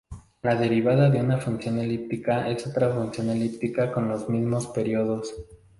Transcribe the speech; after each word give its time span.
La 0.41 0.55
derivada 0.55 1.11
de 1.11 1.21
una 1.21 1.37
función 1.37 1.77
elíptica 1.77 2.49
es 2.49 2.65
otra 2.65 2.91
función 2.91 3.29
elíptica 3.29 3.91
con 3.91 4.09
los 4.09 4.27
mismos 4.29 4.65
periodos. 4.65 5.31